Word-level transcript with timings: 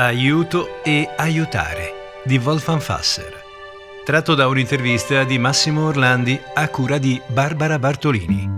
Aiuto 0.00 0.80
e 0.84 1.10
aiutare 1.16 2.20
di 2.24 2.36
Wolfgang 2.38 2.80
Fasser. 2.80 3.34
Tratto 4.04 4.36
da 4.36 4.46
un'intervista 4.46 5.24
di 5.24 5.40
Massimo 5.40 5.88
Orlandi 5.88 6.40
a 6.54 6.68
cura 6.68 6.98
di 6.98 7.20
Barbara 7.26 7.80
Bartolini. 7.80 8.48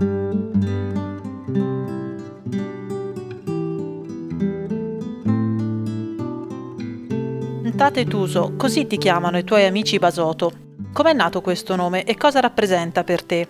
Tate 7.75 8.05
Tuso, 8.05 8.53
così 8.55 8.85
ti 8.85 8.97
chiamano 8.97 9.39
i 9.39 9.43
tuoi 9.43 9.65
amici 9.65 9.97
Basoto. 9.97 10.51
Com'è 10.93 11.13
nato 11.13 11.41
questo 11.41 11.75
nome 11.75 12.03
e 12.03 12.15
cosa 12.17 12.39
rappresenta 12.39 13.03
per 13.03 13.23
te? 13.23 13.47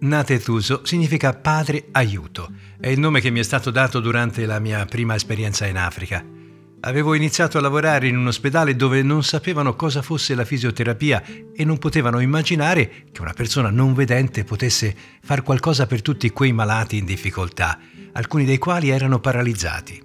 Natetuso 0.00 0.82
significa 0.84 1.34
padre 1.34 1.88
aiuto. 1.90 2.52
È 2.78 2.86
il 2.86 3.00
nome 3.00 3.20
che 3.20 3.30
mi 3.30 3.40
è 3.40 3.42
stato 3.42 3.72
dato 3.72 3.98
durante 3.98 4.46
la 4.46 4.60
mia 4.60 4.84
prima 4.84 5.16
esperienza 5.16 5.66
in 5.66 5.76
Africa. 5.76 6.24
Avevo 6.82 7.14
iniziato 7.14 7.58
a 7.58 7.60
lavorare 7.60 8.06
in 8.06 8.16
un 8.16 8.28
ospedale 8.28 8.76
dove 8.76 9.02
non 9.02 9.24
sapevano 9.24 9.74
cosa 9.74 10.00
fosse 10.00 10.36
la 10.36 10.44
fisioterapia 10.44 11.24
e 11.52 11.64
non 11.64 11.78
potevano 11.78 12.20
immaginare 12.20 13.06
che 13.10 13.20
una 13.20 13.32
persona 13.32 13.70
non 13.70 13.92
vedente 13.92 14.44
potesse 14.44 14.94
far 15.20 15.42
qualcosa 15.42 15.88
per 15.88 16.00
tutti 16.00 16.30
quei 16.30 16.52
malati 16.52 16.96
in 16.96 17.04
difficoltà, 17.04 17.80
alcuni 18.12 18.44
dei 18.44 18.58
quali 18.58 18.90
erano 18.90 19.18
paralizzati. 19.18 20.00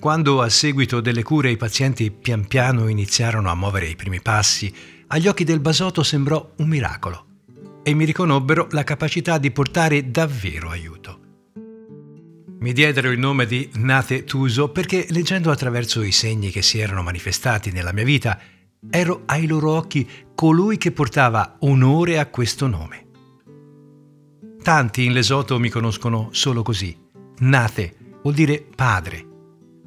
Quando 0.00 0.42
a 0.42 0.48
seguito 0.48 1.00
delle 1.00 1.22
cure 1.22 1.50
i 1.50 1.56
pazienti 1.56 2.10
pian 2.10 2.48
piano 2.48 2.88
iniziarono 2.88 3.48
a 3.48 3.54
muovere 3.54 3.86
i 3.86 3.94
primi 3.94 4.20
passi, 4.20 4.74
agli 5.06 5.28
occhi 5.28 5.44
del 5.44 5.60
basoto 5.60 6.02
sembrò 6.02 6.54
un 6.56 6.66
miracolo 6.66 7.26
e 7.84 7.94
mi 7.94 8.06
riconobbero 8.06 8.66
la 8.70 8.82
capacità 8.82 9.36
di 9.36 9.50
portare 9.50 10.10
davvero 10.10 10.70
aiuto. 10.70 11.18
Mi 12.60 12.72
diedero 12.72 13.10
il 13.10 13.18
nome 13.18 13.44
di 13.44 13.68
Nate 13.74 14.24
Tuso 14.24 14.70
perché 14.70 15.06
leggendo 15.10 15.50
attraverso 15.50 16.00
i 16.00 16.12
segni 16.12 16.50
che 16.50 16.62
si 16.62 16.78
erano 16.78 17.02
manifestati 17.02 17.70
nella 17.70 17.92
mia 17.92 18.04
vita, 18.04 18.40
ero 18.88 19.22
ai 19.26 19.46
loro 19.46 19.72
occhi 19.72 20.08
colui 20.34 20.78
che 20.78 20.92
portava 20.92 21.56
onore 21.60 22.18
a 22.18 22.26
questo 22.26 22.66
nome. 22.66 23.02
Tanti 24.62 25.04
in 25.04 25.12
Lesoto 25.12 25.58
mi 25.58 25.68
conoscono 25.68 26.28
solo 26.32 26.62
così. 26.62 26.96
Nate 27.40 27.96
vuol 28.22 28.32
dire 28.32 28.64
padre. 28.74 29.26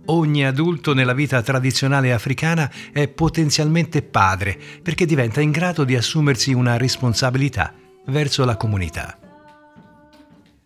Ogni 0.06 0.45
adulto 0.45 0.94
nella 0.94 1.14
vita 1.14 1.42
tradizionale 1.42 2.14
africana 2.14 2.72
è 2.94 3.08
potenzialmente 3.08 4.03
padre 4.03 4.56
perché 4.84 5.08
diventa 5.08 5.42
in 5.42 5.50
grado 5.50 5.84
di 5.84 5.95
assumersi 5.95 6.53
una 6.53 6.78
responsabilità 6.78 7.73
verso 8.08 8.45
la 8.45 8.55
comunità. 8.58 9.17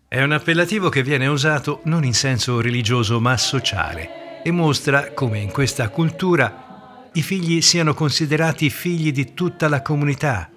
È 0.08 0.22
un 0.22 0.32
appellativo 0.32 0.88
che 0.88 1.02
viene 1.02 1.26
usato 1.26 1.80
non 1.84 2.04
in 2.04 2.14
senso 2.14 2.60
religioso 2.60 3.18
ma 3.20 3.36
sociale 3.36 4.42
e 4.42 4.50
mostra 4.50 5.12
come 5.12 5.38
in 5.38 5.50
questa 5.50 5.88
cultura 5.88 7.08
i 7.14 7.22
figli 7.22 7.60
siano 7.60 7.94
considerati 7.94 8.68
figli 8.68 9.12
di 9.12 9.32
tutta 9.32 9.68
la 9.68 9.80
comunità 9.80 10.50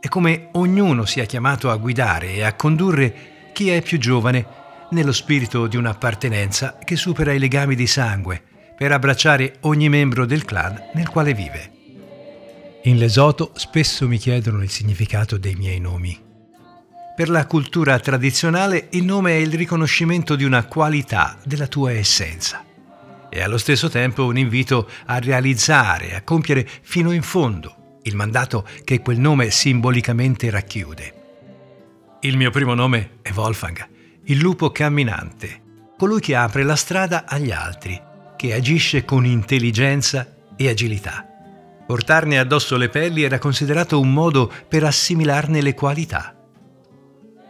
e 0.00 0.08
come 0.08 0.48
ognuno 0.52 1.04
sia 1.04 1.24
chiamato 1.24 1.70
a 1.70 1.76
guidare 1.76 2.34
e 2.34 2.42
a 2.42 2.54
condurre 2.54 3.50
chi 3.52 3.70
è 3.70 3.82
più 3.82 3.98
giovane 3.98 4.46
nello 4.90 5.12
spirito 5.12 5.66
di 5.66 5.76
un'appartenenza 5.76 6.78
che 6.84 6.96
supera 6.96 7.32
i 7.32 7.38
legami 7.38 7.74
di 7.74 7.86
sangue 7.86 8.42
per 8.76 8.92
abbracciare 8.92 9.56
ogni 9.60 9.88
membro 9.88 10.26
del 10.26 10.44
clan 10.44 10.90
nel 10.94 11.08
quale 11.08 11.34
vive. 11.34 11.81
In 12.84 12.96
Lesoto 12.98 13.52
spesso 13.54 14.08
mi 14.08 14.18
chiedono 14.18 14.60
il 14.60 14.68
significato 14.68 15.38
dei 15.38 15.54
miei 15.54 15.78
nomi. 15.78 16.20
Per 17.14 17.28
la 17.28 17.46
cultura 17.46 18.00
tradizionale 18.00 18.88
il 18.92 19.04
nome 19.04 19.32
è 19.32 19.36
il 19.36 19.52
riconoscimento 19.52 20.34
di 20.34 20.42
una 20.42 20.64
qualità 20.64 21.38
della 21.44 21.68
tua 21.68 21.92
essenza 21.92 22.64
e 23.28 23.40
allo 23.40 23.56
stesso 23.56 23.88
tempo 23.88 24.24
un 24.24 24.36
invito 24.36 24.88
a 25.06 25.20
realizzare, 25.20 26.16
a 26.16 26.22
compiere 26.22 26.68
fino 26.82 27.12
in 27.12 27.22
fondo 27.22 28.00
il 28.02 28.16
mandato 28.16 28.66
che 28.82 29.00
quel 29.00 29.20
nome 29.20 29.50
simbolicamente 29.50 30.50
racchiude. 30.50 31.14
Il 32.22 32.36
mio 32.36 32.50
primo 32.50 32.74
nome 32.74 33.18
è 33.22 33.30
Wolfgang, 33.32 33.88
il 34.24 34.38
lupo 34.38 34.72
camminante, 34.72 35.62
colui 35.96 36.18
che 36.18 36.34
apre 36.34 36.64
la 36.64 36.76
strada 36.76 37.26
agli 37.26 37.52
altri, 37.52 38.00
che 38.36 38.54
agisce 38.54 39.04
con 39.04 39.24
intelligenza 39.24 40.34
e 40.56 40.68
agilità. 40.68 41.31
Portarne 41.86 42.38
addosso 42.38 42.76
le 42.76 42.88
pelli 42.88 43.22
era 43.22 43.38
considerato 43.38 43.98
un 44.00 44.12
modo 44.12 44.50
per 44.68 44.84
assimilarne 44.84 45.60
le 45.60 45.74
qualità. 45.74 46.36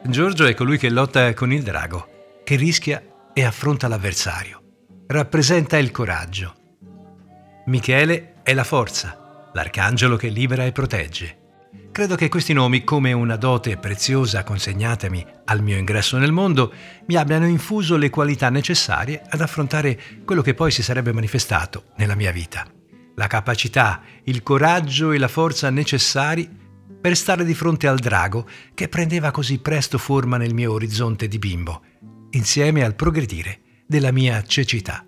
Giorgio 0.05 0.47
è 0.47 0.55
colui 0.55 0.79
che 0.79 0.91
lotta 0.91 1.33
con 1.35 1.53
il 1.53 1.63
drago, 1.63 2.41
che 2.43 2.57
rischia 2.57 3.03
e 3.33 3.45
affronta 3.45 3.89
l'avversario. 3.89 4.61
Rappresenta 5.07 5.77
il 5.79 5.91
coraggio. 5.91 6.55
Michele 7.67 8.35
è 8.43 8.55
la 8.55 8.65
forza, 8.65 9.51
l'arcangelo 9.53 10.17
che 10.17 10.29
libera 10.29 10.65
e 10.65 10.73
protegge. 10.73 11.39
Credo 11.93 12.17
che 12.17 12.31
questi 12.31 12.55
nomi, 12.55 12.85
come 12.85 13.13
una 13.13 13.37
dote 13.37 13.77
preziosa 13.77 14.45
consegnatemi 14.45 15.25
al 15.45 15.63
mio 15.63 15.77
ingresso 15.77 16.17
nel 16.17 16.33
mondo, 16.33 16.73
mi 17.07 17.17
abbiano 17.17 17.47
infuso 17.47 17.97
le 17.97 18.09
qualità 18.09 18.49
necessarie 18.49 19.23
ad 19.29 19.43
affrontare 19.43 20.01
quello 20.25 20.41
che 20.41 20.55
poi 20.55 20.71
si 20.71 20.83
sarebbe 20.83 21.13
manifestato 21.13 21.85
nella 21.97 22.15
mia 22.15 22.33
vita 22.33 22.67
la 23.15 23.27
capacità, 23.27 24.03
il 24.25 24.43
coraggio 24.43 25.13
e 25.13 25.19
la 25.19 25.29
forza 25.29 25.71
necessari 25.71 26.49
per 27.01 27.17
stare 27.17 27.45
di 27.45 27.55
fronte 27.55 27.89
al 27.89 27.99
drago 27.99 28.49
che 28.75 28.89
prendeva 28.89 29.31
così 29.31 29.59
presto 29.59 29.99
forma 29.99 30.37
nel 30.37 30.55
mio 30.55 30.73
orizzonte 30.73 31.27
di 31.27 31.39
bimbo, 31.39 31.83
insieme 32.31 32.85
al 32.85 32.95
progredire 32.95 33.61
della 33.87 34.13
mia 34.13 34.43
cecità. 34.45 35.05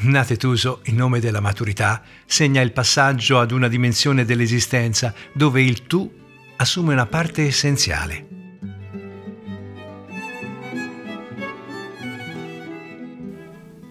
Natetuso, 0.00 0.80
il 0.84 0.94
nome 0.94 1.18
della 1.20 1.40
maturità, 1.40 2.02
segna 2.24 2.60
il 2.60 2.72
passaggio 2.72 3.40
ad 3.40 3.50
una 3.50 3.68
dimensione 3.68 4.24
dell'esistenza 4.24 5.14
dove 5.32 5.62
il 5.62 5.86
tu 5.86 6.12
assume 6.56 6.92
una 6.92 7.06
parte 7.06 7.46
essenziale. 7.46 8.37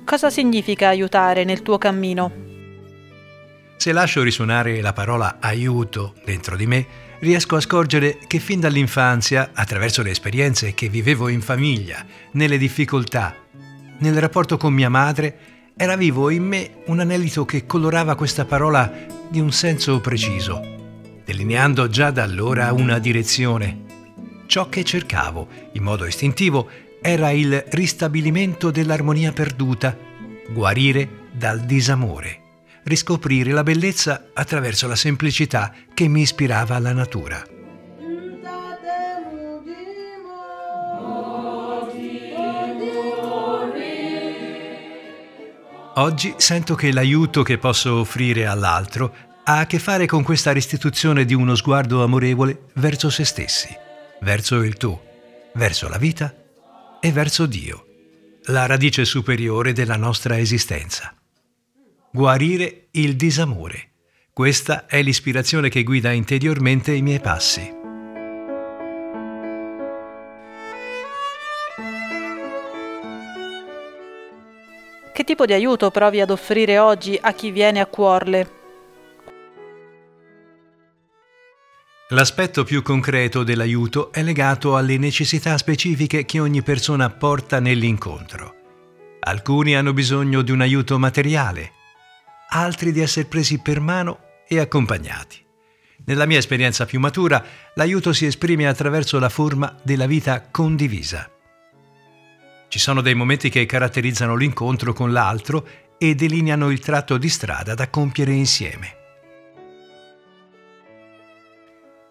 Cosa 0.07 0.29
significa 0.29 0.88
aiutare 0.88 1.44
nel 1.44 1.62
tuo 1.62 1.78
cammino? 1.78 2.31
Se 3.75 3.91
lascio 3.91 4.23
risuonare 4.23 4.79
la 4.79 4.94
parola 4.94 5.35
aiuto 5.41 6.13
dentro 6.23 6.56
di 6.56 6.66
me, 6.66 6.88
riesco 7.19 7.57
a 7.57 7.59
scorgere 7.59 8.17
che 8.25 8.40
fin 8.40 8.62
dall'infanzia, 8.62 9.50
attraverso 9.53 10.01
le 10.03 10.12
esperienze 10.12 10.73
che 10.73 10.88
vivevo 10.88 11.28
in 11.28 11.41
famiglia, 11.41 12.06
nelle 12.31 12.57
difficoltà, 12.57 13.35
nel 13.97 14.17
rapporto 14.17 14.56
con 14.56 14.72
mia 14.72 14.88
madre, 14.88 15.73
era 15.75 15.97
vivo 15.97 16.29
in 16.29 16.44
me 16.46 16.69
un 16.85 17.01
anelito 17.01 17.44
che 17.44 17.66
colorava 17.66 18.16
questa 18.16 18.46
parola 18.46 18.90
di 19.28 19.41
un 19.41 19.51
senso 19.51 20.00
preciso, 20.00 20.62
delineando 21.25 21.90
già 21.90 22.12
da 22.12 22.23
allora 22.23 22.72
una 22.72 22.97
direzione. 22.97 23.84
Ciò 24.46 24.69
che 24.69 24.85
cercavo, 24.85 25.50
in 25.73 25.84
modo 25.84 26.06
istintivo, 26.06 26.69
era 27.07 27.29
il 27.31 27.63
ristabilimento 27.69 28.69
dell'armonia 28.69 29.31
perduta, 29.31 29.97
guarire 30.50 31.29
dal 31.31 31.62
disamore, 31.62 32.41
riscoprire 32.84 33.53
la 33.53 33.63
bellezza 33.63 34.31
attraverso 34.34 34.90
la 34.90 34.95
semplicità 34.97 35.73
che 35.94 36.09
mi 36.09 36.19
ispirava 36.19 36.75
alla 36.75 36.91
natura. 36.91 37.41
Oggi 45.96 46.34
sento 46.35 46.75
che 46.75 46.91
l'aiuto 46.91 47.41
che 47.41 47.57
posso 47.57 48.01
offrire 48.01 48.47
all'altro 48.47 49.16
ha 49.46 49.59
a 49.59 49.66
che 49.66 49.79
fare 49.79 50.07
con 50.07 50.23
questa 50.23 50.51
restituzione 50.51 51.23
di 51.23 51.34
uno 51.34 51.55
sguardo 51.55 52.03
amorevole 52.03 52.64
verso 52.73 53.09
se 53.09 53.23
stessi, 53.23 53.73
verso 54.20 54.61
il 54.61 54.76
tu, 54.76 54.99
verso 55.53 55.87
la 55.87 55.97
vita 55.97 56.35
e 57.08 57.12
verso 57.14 57.46
Dio, 57.46 57.86
la 58.48 58.66
radice 58.66 59.06
superiore 59.06 59.72
della 59.72 59.96
nostra 59.96 60.38
esistenza. 60.38 61.16
Guarire 62.12 62.88
il 62.92 63.16
disamore. 63.16 63.92
Questa 64.34 64.88
è 64.88 65.02
l'ispirazione 65.02 65.70
che 65.70 65.84
guida 65.84 66.12
interiormente 66.12 66.92
i 66.92 67.02
miei 67.02 67.22
passi. 67.22 67.74
Che 75.14 75.24
tipo 75.24 75.46
di 75.46 75.54
aiuto 75.54 75.90
provi 75.90 76.20
ad 76.20 76.30
offrire 76.30 76.78
oggi 76.78 77.18
a 77.20 77.32
chi 77.32 77.52
viene 77.52 77.80
a 77.80 77.86
cuorle? 77.86 78.57
L'aspetto 82.12 82.64
più 82.64 82.84
concreto 82.84 83.44
dell'aiuto 83.44 84.14
è 84.14 84.24
legato 84.24 84.78
alle 84.78 84.98
necessità 84.98 85.58
specifiche 85.58 86.24
che 86.24 86.40
ogni 86.40 86.62
persona 86.62 87.09
porta 87.09 87.59
nell'incontro. 87.59 88.56
Alcuni 89.20 89.76
hanno 89.76 89.92
bisogno 89.92 90.42
di 90.42 90.52
un 90.52 90.62
aiuto 90.62 90.98
materiale, 90.98 91.74
altri 92.52 92.94
di 92.94 93.02
essere 93.02 93.26
presi 93.26 93.59
per 93.59 93.82
mano 93.82 94.20
e 94.48 94.58
accompagnati. 94.58 95.44
Nella 96.06 96.26
mia 96.26 96.38
esperienza 96.38 96.86
più 96.86 96.98
matura, 97.02 97.44
l'aiuto 97.74 98.14
si 98.14 98.26
esprime 98.26 98.68
attraverso 98.68 99.20
la 99.20 99.28
forma 99.28 99.78
della 99.84 100.06
vita 100.06 100.48
condivisa. 100.50 101.30
Ci 102.70 102.80
sono 102.80 103.02
dei 103.02 103.16
momenti 103.16 103.50
che 103.50 103.66
caratterizzano 103.66 104.38
l'incontro 104.38 104.94
con 104.94 105.12
l'altro 105.12 105.68
e 105.98 106.16
delineano 106.16 106.70
il 106.70 106.80
tratto 106.80 107.18
di 107.18 107.28
strada 107.28 107.74
da 107.74 107.90
compiere 107.90 108.32
insieme. 108.32 108.97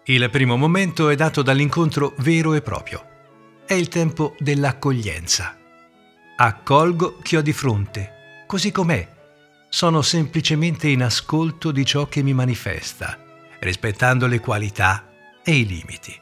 Il 0.09 0.29
primo 0.29 0.55
momento 0.55 1.09
è 1.09 1.17
dato 1.17 1.41
dall'incontro 1.41 2.13
vero 2.19 2.53
e 2.53 2.61
proprio. 2.61 3.05
È 3.65 3.73
il 3.73 3.89
tempo 3.89 4.37
dell'accoglienza. 4.39 5.57
Accolgo 6.37 7.17
chi 7.21 7.35
ho 7.35 7.41
di 7.41 7.51
fronte, 7.51 8.45
così 8.47 8.71
com'è. 8.71 9.05
Sono 9.67 10.01
semplicemente 10.01 10.87
in 10.87 11.03
ascolto 11.03 11.71
di 11.71 11.83
ciò 11.83 12.05
che 12.05 12.23
mi 12.23 12.33
manifesta, 12.33 13.21
rispettando 13.59 14.27
le 14.27 14.39
qualità 14.39 15.09
e 15.43 15.57
i 15.57 15.67
limiti. 15.67 16.17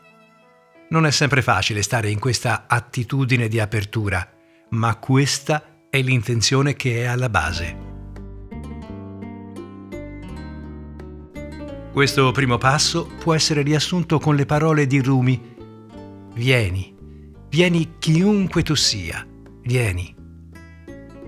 Non 0.90 1.06
è 1.06 1.12
sempre 1.12 1.44
facile 1.44 1.84
stare 1.84 2.10
in 2.10 2.18
questa 2.18 2.66
attitudine 2.68 3.48
di 3.48 3.60
apertura, 3.60 4.28
ma 4.70 4.96
questa 4.96 5.84
è 5.92 6.02
l'intenzione 6.02 6.76
che 6.76 7.04
è 7.04 7.06
alla 7.06 7.30
base. 7.30 7.85
Questo 11.96 12.30
primo 12.34 12.58
passo 12.58 13.10
può 13.20 13.34
essere 13.34 13.62
riassunto 13.62 14.20
con 14.20 14.36
le 14.36 14.46
parole 14.46 14.86
di 14.86 15.00
Rumi. 15.00 15.42
Vieni, 16.34 16.94
vieni 17.48 17.94
chiunque 18.00 18.64
tu 18.64 18.76
sia, 18.76 19.26
vieni. 19.64 20.14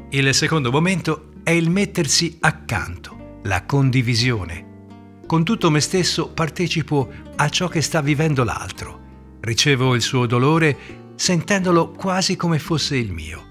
Il 0.10 0.34
secondo 0.34 0.70
momento 0.70 1.30
è 1.42 1.52
il 1.52 1.70
mettersi 1.70 2.36
accanto, 2.42 3.40
la 3.44 3.64
condivisione. 3.64 5.20
Con 5.26 5.46
tutto 5.46 5.72
me 5.72 5.80
stesso 5.80 6.34
partecipo 6.34 7.14
a 7.38 7.48
ciò 7.48 7.70
che 7.70 7.80
sta 7.80 8.02
vivendo 8.02 8.44
l'altro 8.44 9.40
Ricevo 9.40 9.96
il 9.96 10.02
suo 10.02 10.26
dolore 10.26 11.14
sentendolo 11.16 11.92
quasi 11.92 12.36
come 12.36 12.60
fosse 12.60 12.98
il 12.98 13.14
mio. 13.14 13.42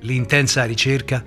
L'intensa 0.00 0.64
ricerca 0.64 1.22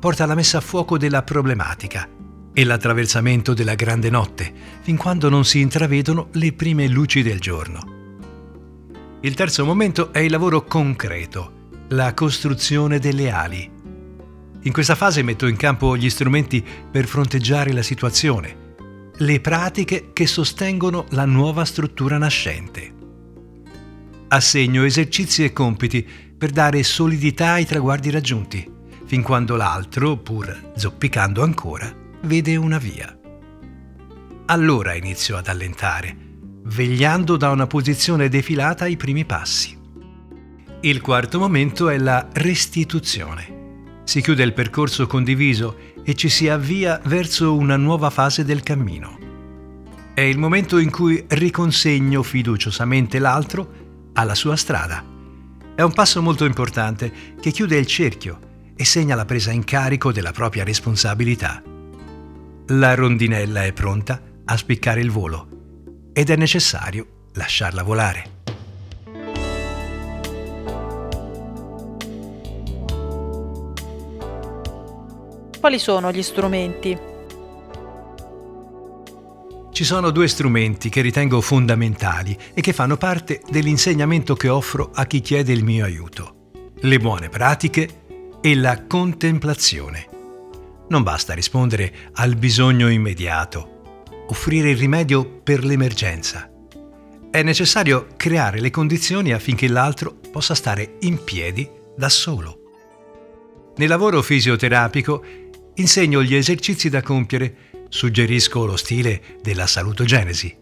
porta 0.00 0.24
alla 0.24 0.34
messa 0.34 0.56
a 0.56 0.62
fuoco 0.62 0.96
della 0.96 1.22
problematica 1.22 2.08
e 2.58 2.64
l'attraversamento 2.64 3.52
della 3.52 3.74
grande 3.74 4.08
notte, 4.08 4.50
fin 4.80 4.96
quando 4.96 5.28
non 5.28 5.44
si 5.44 5.60
intravedono 5.60 6.28
le 6.32 6.54
prime 6.54 6.88
luci 6.88 7.22
del 7.22 7.38
giorno. 7.38 9.18
Il 9.20 9.34
terzo 9.34 9.66
momento 9.66 10.10
è 10.10 10.20
il 10.20 10.30
lavoro 10.30 10.64
concreto, 10.64 11.68
la 11.88 12.14
costruzione 12.14 12.98
delle 12.98 13.30
ali. 13.30 13.70
In 14.62 14.72
questa 14.72 14.94
fase 14.94 15.22
metto 15.22 15.46
in 15.46 15.56
campo 15.56 15.98
gli 15.98 16.08
strumenti 16.08 16.64
per 16.90 17.04
fronteggiare 17.04 17.74
la 17.74 17.82
situazione, 17.82 18.74
le 19.18 19.40
pratiche 19.40 20.12
che 20.14 20.26
sostengono 20.26 21.04
la 21.10 21.26
nuova 21.26 21.66
struttura 21.66 22.16
nascente 22.16 22.96
assegno 24.28 24.84
esercizi 24.84 25.44
e 25.44 25.52
compiti 25.52 26.06
per 26.36 26.50
dare 26.50 26.82
solidità 26.82 27.52
ai 27.52 27.64
traguardi 27.64 28.10
raggiunti, 28.10 28.68
fin 29.04 29.22
quando 29.22 29.56
l'altro, 29.56 30.16
pur 30.16 30.72
zoppicando 30.74 31.42
ancora, 31.42 31.92
vede 32.22 32.56
una 32.56 32.78
via. 32.78 33.16
Allora 34.46 34.94
inizio 34.94 35.36
ad 35.36 35.48
allentare, 35.48 36.16
vegliando 36.64 37.36
da 37.36 37.50
una 37.50 37.66
posizione 37.66 38.28
defilata 38.28 38.84
ai 38.84 38.96
primi 38.96 39.24
passi. 39.24 39.76
Il 40.82 41.00
quarto 41.00 41.38
momento 41.38 41.88
è 41.88 41.98
la 41.98 42.28
restituzione. 42.32 44.02
Si 44.04 44.20
chiude 44.20 44.44
il 44.44 44.52
percorso 44.52 45.06
condiviso 45.06 45.76
e 46.04 46.14
ci 46.14 46.28
si 46.28 46.48
avvia 46.48 47.00
verso 47.04 47.56
una 47.56 47.76
nuova 47.76 48.10
fase 48.10 48.44
del 48.44 48.62
cammino. 48.62 49.18
È 50.14 50.20
il 50.20 50.38
momento 50.38 50.78
in 50.78 50.90
cui 50.90 51.24
riconsegno 51.26 52.22
fiduciosamente 52.22 53.18
l'altro 53.18 54.10
alla 54.12 54.34
sua 54.34 54.54
strada. 54.54 55.04
È 55.74 55.82
un 55.82 55.92
passo 55.92 56.22
molto 56.22 56.44
importante 56.44 57.12
che 57.40 57.50
chiude 57.50 57.76
il 57.76 57.86
cerchio 57.86 58.38
e 58.76 58.84
segna 58.84 59.14
la 59.14 59.24
presa 59.24 59.50
in 59.50 59.64
carico 59.64 60.12
della 60.12 60.32
propria 60.32 60.62
responsabilità. 60.62 61.62
La 62.70 62.94
rondinella 62.94 63.64
è 63.64 63.72
pronta 63.72 64.20
a 64.44 64.56
spiccare 64.56 65.00
il 65.00 65.12
volo 65.12 66.10
ed 66.12 66.30
è 66.30 66.36
necessario 66.36 67.28
lasciarla 67.34 67.84
volare. 67.84 68.34
Quali 75.60 75.78
sono 75.78 76.10
gli 76.10 76.22
strumenti 76.22 77.14
ci 79.70 79.84
sono 79.84 80.10
due 80.10 80.26
strumenti 80.26 80.88
che 80.88 81.02
ritengo 81.02 81.42
fondamentali 81.42 82.34
e 82.54 82.62
che 82.62 82.72
fanno 82.72 82.96
parte 82.96 83.42
dell'insegnamento 83.46 84.34
che 84.34 84.48
offro 84.48 84.90
a 84.94 85.04
chi 85.04 85.20
chiede 85.20 85.52
il 85.52 85.64
mio 85.64 85.84
aiuto. 85.84 86.52
Le 86.80 86.98
buone 86.98 87.28
pratiche 87.28 88.04
e 88.40 88.54
la 88.56 88.86
contemplazione. 88.86 90.15
Non 90.88 91.02
basta 91.02 91.34
rispondere 91.34 92.10
al 92.14 92.36
bisogno 92.36 92.88
immediato, 92.88 94.04
offrire 94.28 94.70
il 94.70 94.76
rimedio 94.76 95.40
per 95.42 95.64
l'emergenza. 95.64 96.50
È 97.30 97.42
necessario 97.42 98.08
creare 98.16 98.60
le 98.60 98.70
condizioni 98.70 99.32
affinché 99.32 99.68
l'altro 99.68 100.18
possa 100.30 100.54
stare 100.54 100.96
in 101.00 101.22
piedi 101.24 101.68
da 101.96 102.08
solo. 102.08 102.60
Nel 103.76 103.88
lavoro 103.88 104.22
fisioterapico 104.22 105.24
insegno 105.74 106.22
gli 106.22 106.34
esercizi 106.34 106.88
da 106.88 107.02
compiere 107.02 107.66
Suggerisco 107.88 108.66
lo 108.66 108.76
stile 108.76 109.22
della 109.42 109.66
salutogenesi. 109.66 110.54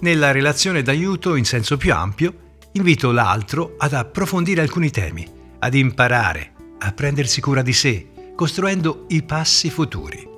Nella 0.00 0.30
relazione 0.30 0.82
d'aiuto 0.82 1.36
in 1.36 1.44
senso 1.44 1.76
più 1.76 1.92
ampio, 1.92 2.58
invito 2.72 3.12
l'altro 3.12 3.74
ad 3.78 3.92
approfondire 3.92 4.60
alcuni 4.60 4.90
temi, 4.90 5.26
ad 5.58 5.74
imparare, 5.74 6.52
a 6.78 6.92
prendersi 6.92 7.40
cura 7.40 7.62
di 7.62 7.72
sé, 7.72 8.08
costruendo 8.42 9.04
i 9.10 9.22
passi 9.22 9.70
futuri. 9.70 10.28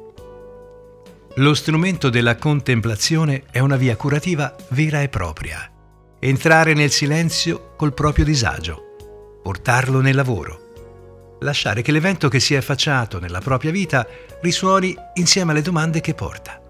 Lo 1.36 1.54
strumento 1.54 2.10
della 2.10 2.36
contemplazione 2.36 3.44
è 3.50 3.60
una 3.60 3.76
via 3.76 3.96
curativa 3.96 4.54
vera 4.72 5.00
e 5.00 5.08
propria. 5.08 5.72
Entrare 6.18 6.74
nel 6.74 6.90
silenzio 6.90 7.72
col 7.78 7.94
proprio 7.94 8.26
disagio, 8.26 9.40
portarlo 9.42 10.02
nel 10.02 10.14
lavoro, 10.14 11.38
lasciare 11.40 11.80
che 11.80 11.92
l'evento 11.92 12.28
che 12.28 12.40
si 12.40 12.52
è 12.52 12.58
affacciato 12.58 13.18
nella 13.20 13.40
propria 13.40 13.70
vita 13.70 14.06
risuoni 14.42 14.94
insieme 15.14 15.52
alle 15.52 15.62
domande 15.62 16.02
che 16.02 16.12
porta. 16.12 16.60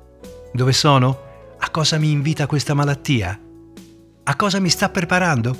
Dove 0.53 0.73
sono? 0.73 1.57
A 1.59 1.69
cosa 1.71 1.99
mi 1.99 2.13
invita 2.13 2.47
questa 2.47 2.75
malattia? 2.75 3.37
A 4.23 4.37
cosa 4.37 4.61
mi 4.61 4.71
sta 4.71 4.89
preparando? 4.89 5.59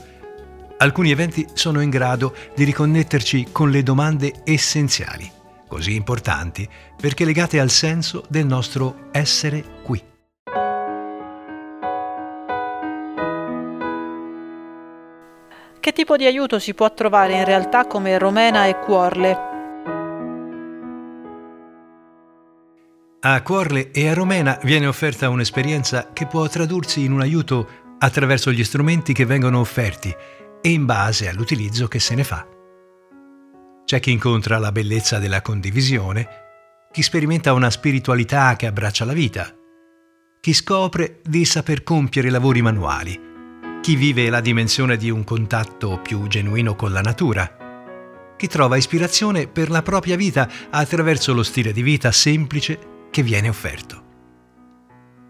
Alcuni 0.79 1.11
eventi 1.11 1.45
sono 1.55 1.81
in 1.81 1.91
grado 1.91 2.33
di 2.55 2.63
riconnetterci 2.63 3.49
con 3.51 3.73
le 3.73 3.83
domande 3.83 4.43
essenziali, 4.45 5.43
così 5.75 5.97
importanti 5.97 6.69
perché 6.97 7.25
legate 7.25 7.59
al 7.59 7.69
senso 7.69 8.25
del 8.29 8.47
nostro 8.47 9.09
essere 9.11 9.65
qui. 9.83 10.01
Che 15.81 15.93
tipo 15.93 16.17
di 16.17 16.27
aiuto 16.27 16.61
si 16.61 16.75
può 16.75 16.95
trovare 16.95 17.35
in 17.35 17.45
realtà 17.45 17.89
come 17.89 18.17
Romena 18.19 18.67
e 18.67 18.79
Cuorle? 18.79 19.39
A 23.21 23.43
Cuorle 23.43 23.91
e 23.91 24.09
a 24.09 24.15
Romena 24.15 24.57
viene 24.63 24.87
offerta 24.87 25.29
un'esperienza 25.29 26.11
che 26.13 26.27
può 26.27 26.47
tradursi 26.47 27.03
in 27.03 27.11
un 27.11 27.21
aiuto 27.21 27.97
attraverso 27.99 28.53
gli 28.53 28.63
strumenti 28.63 29.13
che 29.13 29.25
vengono 29.25 29.59
offerti 29.59 30.15
e 30.61 30.71
in 30.71 30.85
base 30.85 31.29
all'utilizzo 31.29 31.89
che 31.89 31.99
se 31.99 32.15
ne 32.15 32.23
fa. 32.23 32.54
C'è 33.95 34.01
chi 34.01 34.11
incontra 34.11 34.59
la 34.59 34.73
bellezza 34.73 35.21
della 35.21 35.41
condivisione, 35.41 36.29
chi 36.91 37.01
sperimenta 37.01 37.53
una 37.53 37.71
spiritualità 37.71 38.57
che 38.57 38.67
abbraccia 38.67 39.05
la 39.05 39.13
vita, 39.13 39.55
chi 40.41 40.53
scopre 40.53 41.21
di 41.23 41.45
saper 41.45 41.85
compiere 41.85 42.29
lavori 42.29 42.61
manuali 42.61 43.21
chi 43.81 43.95
vive 43.95 44.31
la 44.31 44.41
dimensione 44.41 44.97
di 44.97 45.11
un 45.11 45.23
contatto 45.23 46.01
più 46.03 46.27
genuino 46.27 46.75
con 46.75 46.91
la 46.91 47.03
natura, 47.03 48.35
chi 48.37 48.49
trova 48.49 48.77
ispirazione 48.77 49.47
per 49.47 49.71
la 49.71 49.83
propria 49.83 50.17
vita 50.17 50.51
attraverso 50.71 51.33
lo 51.33 51.45
stile 51.45 51.71
di 51.71 51.83
vita 51.83 52.11
semplice 52.11 53.07
che 53.13 53.23
viene 53.23 53.49
offerto. 53.49 54.03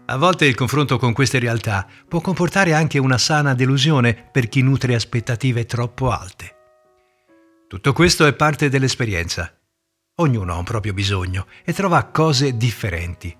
A 0.07 0.17
volte 0.17 0.47
il 0.47 0.55
confronto 0.55 0.97
con 0.97 1.13
queste 1.13 1.37
realtà 1.37 1.85
può 2.07 2.19
comportare 2.19 2.73
anche 2.73 2.97
una 2.97 3.19
sana 3.19 3.53
delusione 3.53 4.27
per 4.31 4.49
chi 4.49 4.63
nutre 4.63 4.95
aspettative 4.95 5.65
troppo 5.67 6.09
alte. 6.09 6.54
Tutto 7.67 7.93
questo 7.93 8.27
è 8.27 8.33
parte 8.33 8.69
dell'esperienza. 8.69 9.51
Ognuno 10.17 10.53
ha 10.53 10.57
un 10.57 10.63
proprio 10.63 10.93
bisogno 10.93 11.47
e 11.63 11.73
trova 11.73 12.03
cose 12.05 12.55
differenti. 12.55 13.35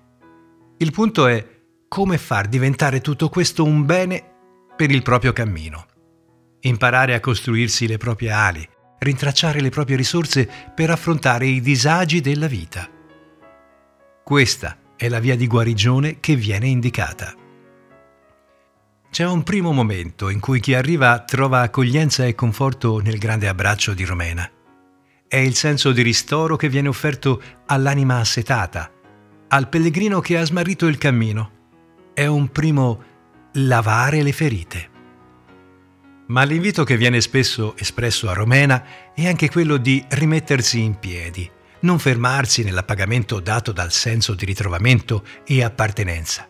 Il 0.78 0.90
punto 0.90 1.28
è 1.28 1.46
come 1.86 2.18
far 2.18 2.48
diventare 2.48 3.00
tutto 3.00 3.28
questo 3.28 3.62
un 3.62 3.86
bene 3.86 4.34
per 4.74 4.90
il 4.90 5.02
proprio 5.02 5.32
cammino. 5.32 5.86
Imparare 6.62 7.14
a 7.14 7.20
costruirsi 7.20 7.86
le 7.86 7.98
proprie 7.98 8.32
ali, 8.32 8.68
rintracciare 8.98 9.60
le 9.60 9.70
proprie 9.70 9.96
risorse 9.96 10.50
per 10.74 10.90
affrontare 10.90 11.46
i 11.46 11.60
disagi 11.60 12.20
della 12.20 12.48
vita. 12.48 12.90
Questa 14.24 14.76
è 14.96 15.08
la 15.08 15.20
via 15.20 15.36
di 15.36 15.46
guarigione 15.46 16.18
che 16.18 16.34
viene 16.34 16.66
indicata. 16.66 17.32
C'è 19.16 19.24
un 19.24 19.44
primo 19.44 19.72
momento 19.72 20.28
in 20.28 20.40
cui 20.40 20.60
chi 20.60 20.74
arriva 20.74 21.20
trova 21.20 21.62
accoglienza 21.62 22.26
e 22.26 22.34
conforto 22.34 22.98
nel 22.98 23.16
grande 23.16 23.48
abbraccio 23.48 23.94
di 23.94 24.04
Romena. 24.04 24.46
È 25.26 25.38
il 25.38 25.54
senso 25.54 25.92
di 25.92 26.02
ristoro 26.02 26.56
che 26.56 26.68
viene 26.68 26.88
offerto 26.88 27.40
all'anima 27.64 28.18
assetata, 28.18 28.92
al 29.48 29.70
pellegrino 29.70 30.20
che 30.20 30.36
ha 30.36 30.44
smarrito 30.44 30.86
il 30.86 30.98
cammino. 30.98 31.50
È 32.12 32.26
un 32.26 32.48
primo 32.48 33.02
lavare 33.52 34.20
le 34.20 34.32
ferite. 34.32 34.90
Ma 36.26 36.42
l'invito 36.42 36.84
che 36.84 36.98
viene 36.98 37.22
spesso 37.22 37.74
espresso 37.78 38.28
a 38.28 38.34
Romena 38.34 38.84
è 39.14 39.26
anche 39.26 39.48
quello 39.48 39.78
di 39.78 40.04
rimettersi 40.10 40.82
in 40.82 40.98
piedi, 40.98 41.50
non 41.80 41.98
fermarsi 41.98 42.64
nell'appagamento 42.64 43.40
dato 43.40 43.72
dal 43.72 43.92
senso 43.92 44.34
di 44.34 44.44
ritrovamento 44.44 45.24
e 45.46 45.64
appartenenza. 45.64 46.46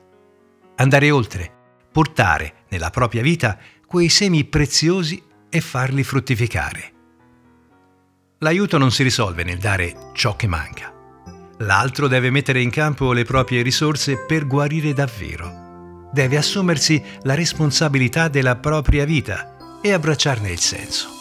Andare 0.79 1.13
oltre, 1.13 1.56
portare 1.97 2.65
nella 2.69 2.91
propria 2.91 3.23
vita 3.23 3.57
quei 3.87 4.11
semi 4.11 4.45
preziosi 4.45 5.23
e 5.49 5.63
farli 5.63 6.05
fruttificare. 6.05 6.93
L'aiuto 8.41 8.77
non 8.77 8.93
si 8.93 9.03
risolve 9.03 9.45
nel 9.45 9.57
dare 9.57 10.11
ciò 10.13 10.37
che 10.37 10.47
manca. 10.47 10.93
L'altro 11.61 12.07
deve 12.07 12.29
mettere 12.29 12.61
in 12.61 12.69
campo 12.69 13.15
le 13.15 13.25
proprie 13.25 13.63
risorse 13.63 14.27
per 14.27 14.47
guarire 14.47 14.93
davvero. 14.93 16.11
Deve 16.13 16.37
assumersi 16.37 17.03
la 17.23 17.35
responsabilità 17.35 18.29
della 18.29 18.57
propria 18.57 19.07
vita 19.07 19.81
e 19.81 19.91
abbracciarne 19.95 20.51
il 20.51 20.61
senso. 20.61 21.16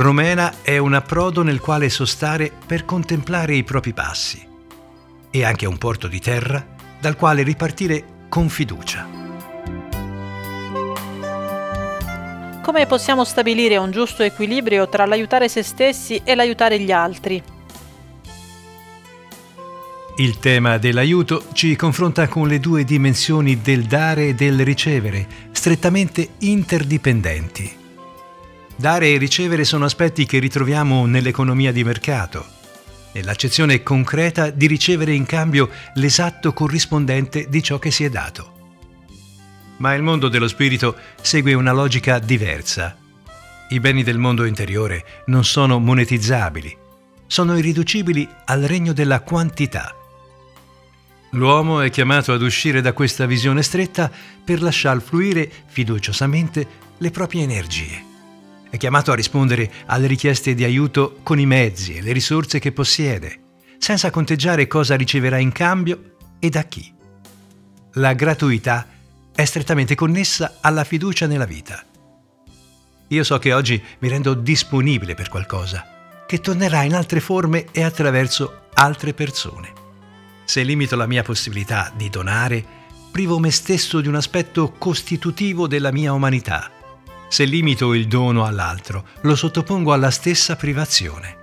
Romena 0.00 0.62
è 0.62 0.78
un 0.78 0.94
approdo 0.94 1.42
nel 1.42 1.60
quale 1.60 1.90
sostare 1.90 2.50
per 2.66 2.86
contemplare 2.86 3.54
i 3.54 3.64
propri 3.64 3.92
passi 3.92 4.42
e 5.30 5.44
anche 5.44 5.66
un 5.66 5.76
porto 5.76 6.08
di 6.08 6.18
terra 6.18 6.66
dal 6.98 7.16
quale 7.16 7.42
ripartire 7.42 8.04
con 8.30 8.48
fiducia. 8.48 9.06
Come 12.62 12.86
possiamo 12.86 13.24
stabilire 13.24 13.76
un 13.76 13.90
giusto 13.90 14.22
equilibrio 14.22 14.88
tra 14.88 15.04
l'aiutare 15.04 15.50
se 15.50 15.62
stessi 15.62 16.22
e 16.24 16.34
l'aiutare 16.34 16.80
gli 16.80 16.92
altri? 16.92 17.42
Il 20.16 20.38
tema 20.38 20.78
dell'aiuto 20.78 21.44
ci 21.52 21.76
confronta 21.76 22.26
con 22.26 22.48
le 22.48 22.58
due 22.58 22.84
dimensioni 22.84 23.60
del 23.60 23.82
dare 23.82 24.28
e 24.28 24.34
del 24.34 24.64
ricevere, 24.64 25.26
strettamente 25.52 26.36
interdipendenti. 26.38 27.79
Dare 28.80 29.12
e 29.12 29.18
ricevere 29.18 29.64
sono 29.64 29.84
aspetti 29.84 30.24
che 30.24 30.38
ritroviamo 30.38 31.04
nell'economia 31.04 31.70
di 31.70 31.84
mercato, 31.84 32.46
nell'accezione 33.12 33.82
concreta 33.82 34.48
di 34.48 34.66
ricevere 34.66 35.12
in 35.12 35.26
cambio 35.26 35.68
l'esatto 35.96 36.54
corrispondente 36.54 37.46
di 37.50 37.62
ciò 37.62 37.78
che 37.78 37.90
si 37.90 38.04
è 38.04 38.08
dato. 38.08 38.54
Ma 39.80 39.92
il 39.92 40.02
mondo 40.02 40.28
dello 40.28 40.48
spirito 40.48 40.96
segue 41.20 41.52
una 41.52 41.72
logica 41.72 42.18
diversa. 42.18 42.96
I 43.68 43.80
beni 43.80 44.02
del 44.02 44.16
mondo 44.16 44.46
interiore 44.46 45.04
non 45.26 45.44
sono 45.44 45.78
monetizzabili, 45.78 46.74
sono 47.26 47.58
irriducibili 47.58 48.26
al 48.46 48.62
regno 48.62 48.94
della 48.94 49.20
quantità. 49.20 49.94
L'uomo 51.32 51.82
è 51.82 51.90
chiamato 51.90 52.32
ad 52.32 52.40
uscire 52.40 52.80
da 52.80 52.94
questa 52.94 53.26
visione 53.26 53.62
stretta 53.62 54.10
per 54.42 54.62
lasciar 54.62 55.02
fluire 55.02 55.52
fiduciosamente 55.66 56.66
le 56.96 57.10
proprie 57.10 57.42
energie. 57.42 58.08
È 58.70 58.76
chiamato 58.76 59.10
a 59.10 59.16
rispondere 59.16 59.68
alle 59.86 60.06
richieste 60.06 60.54
di 60.54 60.62
aiuto 60.62 61.18
con 61.24 61.40
i 61.40 61.46
mezzi 61.46 61.96
e 61.96 62.02
le 62.02 62.12
risorse 62.12 62.60
che 62.60 62.70
possiede, 62.70 63.40
senza 63.78 64.10
conteggiare 64.10 64.68
cosa 64.68 64.94
riceverà 64.94 65.38
in 65.38 65.50
cambio 65.50 66.14
e 66.38 66.50
da 66.50 66.62
chi. 66.62 66.94
La 67.94 68.12
gratuità 68.12 68.86
è 69.34 69.44
strettamente 69.44 69.96
connessa 69.96 70.58
alla 70.60 70.84
fiducia 70.84 71.26
nella 71.26 71.46
vita. 71.46 71.84
Io 73.08 73.24
so 73.24 73.38
che 73.40 73.52
oggi 73.52 73.82
mi 73.98 74.08
rendo 74.08 74.34
disponibile 74.34 75.14
per 75.14 75.28
qualcosa, 75.28 76.24
che 76.28 76.38
tornerà 76.38 76.84
in 76.84 76.94
altre 76.94 77.18
forme 77.18 77.66
e 77.72 77.82
attraverso 77.82 78.68
altre 78.74 79.14
persone. 79.14 79.72
Se 80.44 80.62
limito 80.62 80.94
la 80.94 81.08
mia 81.08 81.24
possibilità 81.24 81.92
di 81.96 82.08
donare, 82.08 82.64
privo 83.10 83.40
me 83.40 83.50
stesso 83.50 84.00
di 84.00 84.06
un 84.06 84.14
aspetto 84.14 84.70
costitutivo 84.78 85.66
della 85.66 85.90
mia 85.90 86.12
umanità 86.12 86.70
se 87.30 87.44
limito 87.44 87.94
il 87.94 88.08
dono 88.08 88.44
all'altro, 88.44 89.04
lo 89.20 89.36
sottopongo 89.36 89.92
alla 89.92 90.10
stessa 90.10 90.56
privazione. 90.56 91.36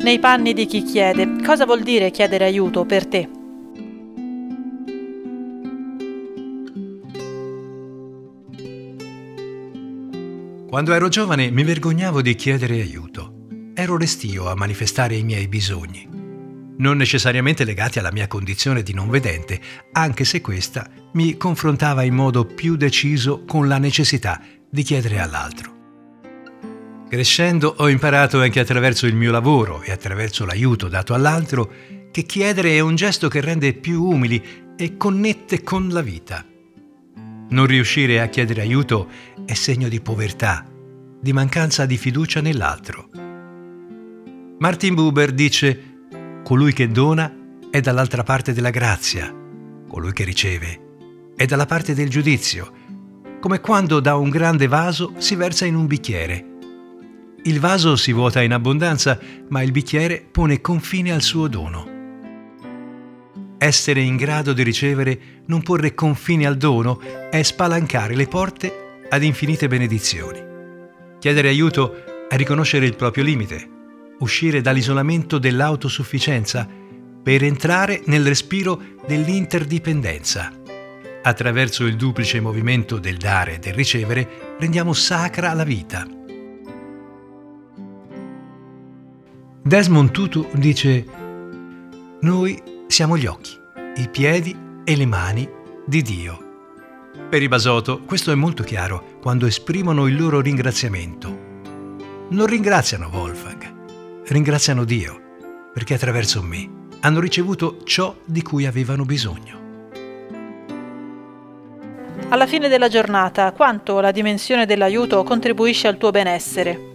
Nei 0.00 0.18
panni 0.20 0.54
di 0.54 0.66
chi 0.66 0.84
chiede, 0.84 1.42
cosa 1.44 1.66
vuol 1.66 1.82
dire 1.82 2.12
chiedere 2.12 2.44
aiuto 2.44 2.84
per 2.84 3.06
te? 3.06 3.28
Quando 10.68 10.92
ero 10.92 11.08
giovane 11.08 11.50
mi 11.50 11.64
vergognavo 11.64 12.22
di 12.22 12.36
chiedere 12.36 12.80
aiuto. 12.80 13.34
Ero 13.74 13.96
restio 13.96 14.48
a 14.48 14.54
manifestare 14.54 15.16
i 15.16 15.24
miei 15.24 15.48
bisogni 15.48 16.19
non 16.80 16.96
necessariamente 16.96 17.64
legati 17.64 17.98
alla 17.98 18.12
mia 18.12 18.26
condizione 18.26 18.82
di 18.82 18.92
non 18.92 19.08
vedente, 19.08 19.60
anche 19.92 20.24
se 20.24 20.40
questa 20.40 20.88
mi 21.12 21.36
confrontava 21.36 22.02
in 22.02 22.14
modo 22.14 22.44
più 22.44 22.76
deciso 22.76 23.44
con 23.44 23.68
la 23.68 23.78
necessità 23.78 24.40
di 24.68 24.82
chiedere 24.82 25.20
all'altro. 25.20 25.78
Crescendo 27.08 27.74
ho 27.78 27.88
imparato 27.88 28.40
anche 28.40 28.60
attraverso 28.60 29.06
il 29.06 29.16
mio 29.16 29.32
lavoro 29.32 29.82
e 29.82 29.90
attraverso 29.90 30.44
l'aiuto 30.44 30.88
dato 30.88 31.12
all'altro 31.12 31.72
che 32.10 32.22
chiedere 32.22 32.76
è 32.76 32.80
un 32.80 32.94
gesto 32.94 33.28
che 33.28 33.40
rende 33.40 33.72
più 33.72 34.04
umili 34.04 34.42
e 34.76 34.96
connette 34.96 35.62
con 35.62 35.88
la 35.88 36.02
vita. 36.02 36.44
Non 37.48 37.66
riuscire 37.66 38.20
a 38.20 38.28
chiedere 38.28 38.60
aiuto 38.60 39.08
è 39.44 39.54
segno 39.54 39.88
di 39.88 40.00
povertà, 40.00 40.64
di 41.20 41.32
mancanza 41.32 41.84
di 41.84 41.96
fiducia 41.96 42.40
nell'altro. 42.40 43.08
Martin 44.58 44.94
Buber 44.94 45.32
dice 45.32 45.89
Colui 46.50 46.72
che 46.72 46.88
dona 46.88 47.32
è 47.70 47.80
dall'altra 47.80 48.24
parte 48.24 48.52
della 48.52 48.70
grazia, 48.70 49.32
colui 49.86 50.12
che 50.12 50.24
riceve 50.24 51.32
è 51.36 51.46
dalla 51.46 51.64
parte 51.64 51.94
del 51.94 52.08
giudizio, 52.08 52.72
come 53.40 53.60
quando 53.60 54.00
da 54.00 54.16
un 54.16 54.30
grande 54.30 54.66
vaso 54.66 55.12
si 55.18 55.36
versa 55.36 55.64
in 55.64 55.76
un 55.76 55.86
bicchiere. 55.86 56.44
Il 57.44 57.60
vaso 57.60 57.94
si 57.94 58.12
vuota 58.12 58.42
in 58.42 58.52
abbondanza, 58.52 59.16
ma 59.50 59.62
il 59.62 59.70
bicchiere 59.70 60.26
pone 60.28 60.60
confine 60.60 61.12
al 61.12 61.22
suo 61.22 61.46
dono. 61.46 61.86
Essere 63.56 64.00
in 64.00 64.16
grado 64.16 64.52
di 64.52 64.64
ricevere, 64.64 65.20
non 65.46 65.62
porre 65.62 65.94
confine 65.94 66.46
al 66.46 66.56
dono, 66.56 67.00
è 67.30 67.40
spalancare 67.42 68.16
le 68.16 68.26
porte 68.26 69.04
ad 69.08 69.22
infinite 69.22 69.68
benedizioni. 69.68 70.42
Chiedere 71.20 71.46
aiuto 71.46 72.26
è 72.28 72.34
riconoscere 72.34 72.86
il 72.86 72.96
proprio 72.96 73.22
limite, 73.22 73.69
uscire 74.20 74.60
dall'isolamento 74.60 75.38
dell'autosufficienza 75.38 76.66
per 77.22 77.44
entrare 77.44 78.02
nel 78.06 78.24
respiro 78.24 78.80
dell'interdipendenza. 79.06 80.52
Attraverso 81.22 81.84
il 81.84 81.96
duplice 81.96 82.40
movimento 82.40 82.98
del 82.98 83.18
dare 83.18 83.56
e 83.56 83.58
del 83.58 83.74
ricevere 83.74 84.56
rendiamo 84.58 84.94
sacra 84.94 85.52
la 85.52 85.64
vita. 85.64 86.06
Desmond 89.62 90.10
Tutu 90.10 90.48
dice 90.54 91.04
Noi 92.20 92.62
siamo 92.86 93.18
gli 93.18 93.26
occhi, 93.26 93.52
i 93.96 94.08
piedi 94.08 94.56
e 94.84 94.96
le 94.96 95.06
mani 95.06 95.48
di 95.86 96.00
Dio. 96.00 96.48
Per 97.28 97.42
i 97.42 97.48
Basoto 97.48 98.02
questo 98.02 98.32
è 98.32 98.34
molto 98.34 98.62
chiaro 98.62 99.18
quando 99.20 99.46
esprimono 99.46 100.06
il 100.06 100.16
loro 100.16 100.40
ringraziamento. 100.40 101.48
Non 102.30 102.46
ringraziano 102.46 103.10
Wolfgang, 103.12 103.79
ringraziano 104.32 104.84
Dio 104.84 105.28
perché 105.72 105.94
attraverso 105.94 106.42
me 106.42 106.78
hanno 107.00 107.20
ricevuto 107.20 107.78
ciò 107.84 108.14
di 108.24 108.42
cui 108.42 108.66
avevano 108.66 109.04
bisogno. 109.04 109.58
Alla 112.28 112.46
fine 112.46 112.68
della 112.68 112.88
giornata, 112.88 113.50
quanto 113.52 113.98
la 114.00 114.12
dimensione 114.12 114.66
dell'aiuto 114.66 115.24
contribuisce 115.24 115.88
al 115.88 115.96
tuo 115.96 116.10
benessere? 116.10 116.88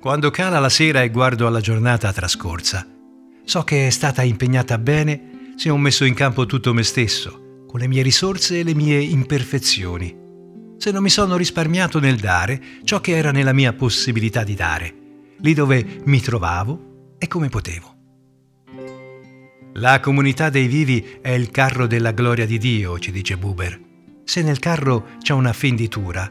Quando 0.00 0.30
cala 0.30 0.58
la 0.58 0.68
sera 0.68 1.02
e 1.02 1.10
guardo 1.10 1.46
alla 1.46 1.60
giornata 1.60 2.12
trascorsa, 2.12 2.84
so 3.44 3.62
che 3.62 3.86
è 3.86 3.90
stata 3.90 4.22
impegnata 4.22 4.78
bene 4.78 5.52
se 5.56 5.70
ho 5.70 5.76
messo 5.76 6.04
in 6.04 6.14
campo 6.14 6.44
tutto 6.46 6.74
me 6.74 6.82
stesso, 6.82 7.64
con 7.68 7.78
le 7.78 7.86
mie 7.86 8.02
risorse 8.02 8.58
e 8.58 8.64
le 8.64 8.74
mie 8.74 8.98
imperfezioni 8.98 10.21
se 10.82 10.90
non 10.90 11.00
mi 11.00 11.10
sono 11.10 11.36
risparmiato 11.36 12.00
nel 12.00 12.16
dare 12.16 12.60
ciò 12.82 13.00
che 13.00 13.16
era 13.16 13.30
nella 13.30 13.52
mia 13.52 13.72
possibilità 13.72 14.42
di 14.42 14.56
dare, 14.56 14.92
lì 15.38 15.54
dove 15.54 16.00
mi 16.06 16.20
trovavo 16.20 17.14
e 17.18 17.28
come 17.28 17.48
potevo. 17.48 17.94
La 19.74 20.00
comunità 20.00 20.50
dei 20.50 20.66
vivi 20.66 21.18
è 21.20 21.30
il 21.30 21.52
carro 21.52 21.86
della 21.86 22.10
gloria 22.10 22.46
di 22.46 22.58
Dio, 22.58 22.98
ci 22.98 23.12
dice 23.12 23.36
Buber. 23.36 23.80
Se 24.24 24.42
nel 24.42 24.58
carro 24.58 25.10
c'è 25.20 25.34
una 25.34 25.52
fenditura, 25.52 26.28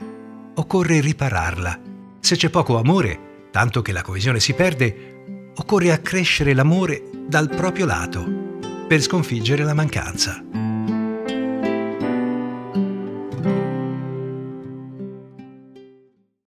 occorre 0.56 1.00
ripararla. 1.00 1.80
Se 2.20 2.36
c'è 2.36 2.50
poco 2.50 2.78
amore, 2.78 3.48
tanto 3.52 3.82
che 3.82 3.94
la 3.94 4.02
coesione 4.02 4.42
si 4.42 4.54
perde, 4.54 5.52
occorre 5.56 5.94
accrescere 5.94 6.54
l'amore 6.54 7.10
dal 7.26 7.48
proprio 7.48 7.86
lato 7.86 8.58
per 8.86 9.00
sconfiggere 9.00 9.64
la 9.64 9.74
mancanza. 9.74 10.44